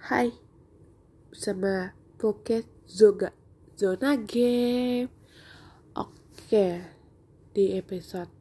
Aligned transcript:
Hai, 0.00 0.32
bersama 1.28 1.92
Pocket 2.16 2.64
Zoga 2.88 3.36
Zona 3.76 4.16
Game. 4.16 5.12
Oke, 5.92 6.80
di 7.52 7.76
episode 7.76 8.32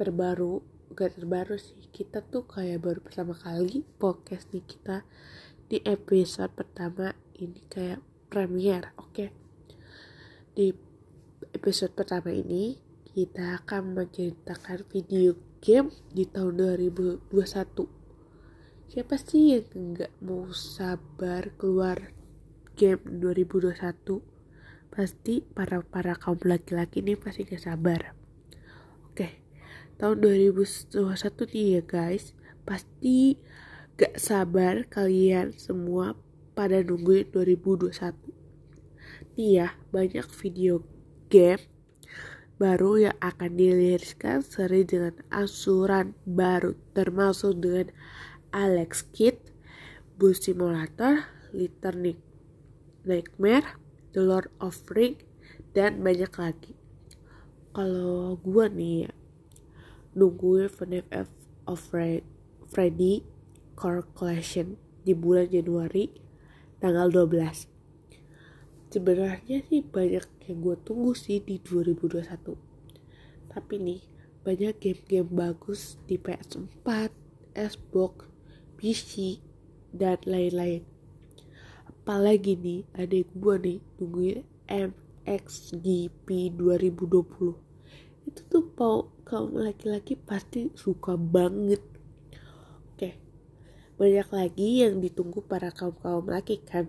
terbaru, 0.00 0.64
gak 0.96 1.20
terbaru 1.20 1.60
sih, 1.60 1.92
kita 1.92 2.24
tuh 2.24 2.48
kayak 2.48 2.80
baru 2.80 3.04
pertama 3.04 3.36
kali 3.36 3.84
podcast 4.00 4.48
nih 4.56 4.64
kita 4.64 5.04
di 5.68 5.76
episode 5.84 6.56
pertama 6.56 7.12
ini 7.36 7.60
kayak 7.68 8.00
premier. 8.32 8.96
Oke, 8.96 9.28
di 10.56 10.72
episode 11.52 11.92
pertama 11.92 12.32
ini 12.32 12.80
kita 13.12 13.60
akan 13.60 13.92
menceritakan 13.92 14.88
video 14.88 15.36
game 15.60 15.92
di 16.16 16.24
tahun 16.24 16.80
2021 16.80 17.97
siapa 18.88 19.20
sih 19.20 19.60
yang 19.60 19.92
nggak 19.92 20.12
mau 20.24 20.48
sabar 20.48 21.52
keluar 21.60 22.16
game 22.72 23.04
2021 23.20 23.76
pasti 24.88 25.44
para 25.44 25.84
para 25.84 26.16
kaum 26.16 26.40
laki-laki 26.40 27.04
ini 27.04 27.12
pasti 27.12 27.44
gak 27.44 27.60
sabar. 27.60 28.16
Oke 29.12 29.44
tahun 30.00 30.24
2021 30.24 31.52
nih 31.52 31.66
ya 31.76 31.82
guys. 31.84 32.32
Pasti 32.64 33.36
gak 34.00 34.16
sabar 34.16 34.88
kalian 34.88 35.52
semua 35.52 36.16
pada 36.56 36.80
nungguin 36.80 37.28
2021 37.28 37.92
nih 39.36 39.62
ya 39.62 39.68
banyak 39.94 40.26
video 40.32 40.82
game 41.30 41.62
baru 42.58 43.10
yang 43.10 43.16
akan 43.22 43.54
diliriskan 43.54 44.42
seri 44.42 44.82
dengan 44.82 45.14
asuran 45.30 46.18
baru 46.26 46.74
termasuk 46.90 47.62
dengan 47.62 47.94
Alex 48.50 49.04
Kidd, 49.12 49.52
Bus 50.16 50.40
Simulator, 50.40 51.28
Little 51.52 52.16
Nightmare, 53.04 53.76
The 54.16 54.22
Lord 54.24 54.48
of 54.58 54.80
Ring, 54.92 55.20
dan 55.76 56.00
banyak 56.00 56.32
lagi. 56.36 56.72
Kalau 57.76 58.40
gue 58.40 58.66
nih 58.72 59.06
ya, 59.06 59.12
nungguin 60.16 60.66
FNAF 60.72 61.28
of 61.68 61.78
Freddy 62.68 63.22
Core 63.78 64.02
Collection 64.16 64.80
di 65.06 65.14
bulan 65.14 65.46
Januari 65.46 66.10
tanggal 66.82 67.12
12. 67.12 67.68
Sebenarnya 68.88 69.62
sih 69.68 69.84
banyak 69.84 70.24
yang 70.48 70.58
gue 70.64 70.76
tunggu 70.80 71.12
sih 71.12 71.44
di 71.44 71.60
2021. 71.60 72.56
Tapi 73.52 73.74
nih, 73.76 74.00
banyak 74.42 74.80
game-game 74.80 75.28
bagus 75.28 76.00
di 76.08 76.16
PS4, 76.16 77.12
Xbox, 77.52 78.24
PC, 78.78 79.42
dan 79.90 80.22
lain-lain. 80.22 80.86
Apalagi 81.90 82.56
nih, 82.56 82.80
adik 82.94 83.28
gue 83.36 83.56
nih 83.58 83.78
nungguin 83.98 84.40
MXGP 84.70 86.54
2020. 86.56 87.58
Itu 88.28 88.40
tuh 88.48 88.64
mau 88.78 89.10
kaum 89.26 89.58
laki-laki 89.58 90.16
pasti 90.16 90.72
suka 90.72 91.18
banget. 91.18 91.82
Oke, 92.94 93.18
banyak 94.00 94.28
lagi 94.30 94.86
yang 94.86 95.02
ditunggu 95.02 95.44
para 95.44 95.68
kaum-kaum 95.74 96.30
laki 96.30 96.62
kan. 96.64 96.88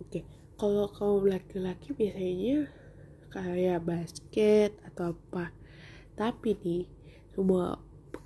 Oke, 0.00 0.24
kalau 0.56 0.88
kaum 0.88 1.26
laki-laki 1.28 1.92
biasanya 1.92 2.70
kayak 3.28 3.84
basket 3.84 4.72
atau 4.88 5.12
apa. 5.12 5.52
Tapi 6.16 6.56
nih, 6.64 6.84
semua 7.36 7.76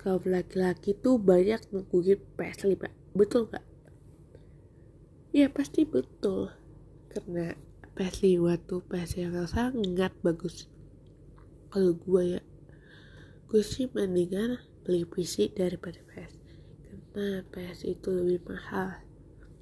kaum 0.03 0.19
laki-laki 0.27 0.91
tuh 0.99 1.15
banyak 1.15 1.63
nungguin 1.71 2.19
PS5 2.35 2.75
betul 3.15 3.47
gak? 3.47 3.63
ya 5.33 5.49
pasti 5.49 5.81
betul. 5.87 6.53
Karena 7.09 7.57
PS5 7.97 8.45
tuh 8.69 8.81
PS 8.85 9.11
yang 9.17 9.33
sangat 9.49 10.13
bagus. 10.21 10.69
Kalau 11.73 11.97
gue 11.97 12.37
ya 12.37 12.41
gue 13.49 13.61
sih 13.61 13.85
mendingan 13.89 14.61
beli 14.81 15.05
PC 15.05 15.53
daripada 15.53 16.01
PS 16.09 16.41
karena 17.13 17.45
PS 17.49 17.79
itu 17.85 18.09
lebih 18.09 18.41
mahal. 18.49 19.01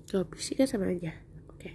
Kalau 0.08 0.28
PC 0.28 0.59
kan 0.59 0.68
sama 0.68 0.91
aja. 0.91 1.16
Oke. 1.52 1.72
Okay. 1.72 1.73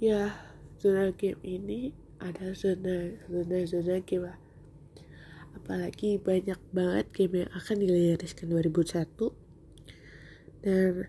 ya 0.00 0.32
zona 0.80 1.12
game 1.12 1.40
ini 1.40 1.92
ada 2.20 2.52
zona 2.52 3.16
zona 3.28 3.58
zona 3.64 3.96
game 4.04 4.28
lah 4.28 4.36
apalagi 5.54 6.18
banyak 6.18 6.58
banget 6.74 7.06
game 7.14 7.46
yang 7.46 7.50
akan 7.54 7.76
diliriskan 7.78 8.50
2001 8.50 9.06
dan 10.64 11.08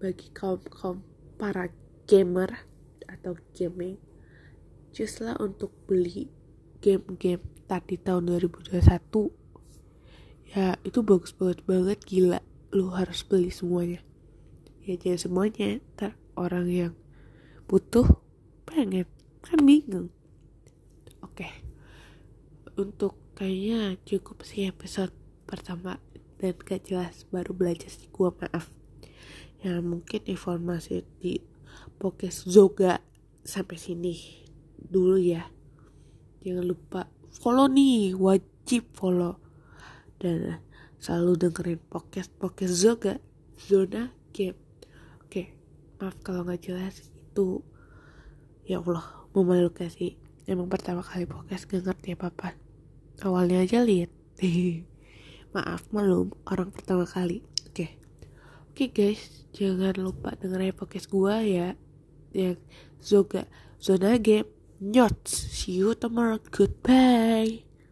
bagi 0.00 0.28
kaum 0.32 0.62
kaum 0.70 1.04
para 1.36 1.68
gamer 2.08 2.64
atau 3.10 3.36
gaming 3.52 3.98
just 4.90 5.20
lah 5.20 5.36
untuk 5.42 5.74
beli 5.84 6.30
game-game 6.80 7.42
tadi 7.68 8.00
tahun 8.00 8.26
2021 8.40 8.80
ya 10.50 10.74
itu 10.82 10.98
bagus 11.06 11.30
banget 11.36 11.62
banget 11.62 11.98
gila. 12.02 12.40
Lu 12.70 12.90
harus 12.94 13.22
beli 13.26 13.50
semuanya. 13.50 14.02
Ya 14.82 14.94
jangan 14.98 15.20
semuanya 15.22 15.78
ntar 15.94 16.18
orang 16.34 16.66
yang 16.66 16.92
butuh 17.70 18.18
pengen. 18.66 19.06
Kan 19.42 19.62
bingung. 19.62 20.10
Oke 21.22 21.70
untuk 22.80 23.16
kayaknya 23.40 23.96
cukup 24.04 24.44
sih 24.44 24.68
episode 24.68 25.16
pertama 25.48 25.96
dan 26.36 26.52
gak 26.60 26.84
jelas 26.84 27.24
baru 27.32 27.56
belajar 27.56 27.88
sih. 27.88 28.04
Gua 28.12 28.36
maaf. 28.36 28.68
Ya 29.64 29.80
mungkin 29.80 30.28
informasi 30.28 31.08
di 31.24 31.40
podcast 31.96 32.44
Zoga 32.44 33.00
sampai 33.40 33.80
sini 33.80 34.44
dulu 34.76 35.16
ya. 35.16 35.48
Jangan 36.44 36.68
lupa 36.68 37.08
follow 37.32 37.64
nih 37.64 38.12
wajib 38.12 38.92
follow. 38.92 39.40
Dan 40.20 40.60
selalu 41.00 41.40
dengerin 41.40 41.80
podcast 41.88 42.28
podcast 42.36 42.76
Zoga 42.76 43.16
zona 43.56 44.12
game. 44.36 44.60
Oke 45.24 45.56
maaf 45.96 46.20
kalau 46.20 46.44
nggak 46.44 46.60
jelas 46.60 47.08
itu 47.08 47.64
ya 48.68 48.84
Allah 48.84 49.24
memalukan 49.32 49.88
sih. 49.88 50.20
Emang 50.44 50.68
pertama 50.68 51.00
kali 51.00 51.24
podcast 51.24 51.64
gak 51.64 51.88
ngerti 51.88 52.12
apa 52.12 52.28
apa 52.28 52.69
awalnya 53.22 53.64
aja 53.64 53.84
lihat 53.84 54.10
maaf 55.54 55.86
malum 55.90 56.32
orang 56.46 56.70
pertama 56.70 57.04
kali. 57.06 57.42
Oke. 57.66 57.74
Okay. 57.74 57.90
oke 58.70 58.74
okay, 58.74 58.88
guys. 58.90 59.22
Jangan 59.50 59.98
lupa 59.98 60.38
dengerin 60.38 60.74
podcast 60.74 61.10
gua 61.10 61.42
ya. 61.42 61.74
Yang 62.30 62.62
zoga 63.02 63.50
zona 63.82 64.16
game 64.20 64.46
nyot 64.80 65.26
see 65.28 65.80
you 65.80 65.92
tomorrow. 65.92 66.38
Goodbye 66.38 67.69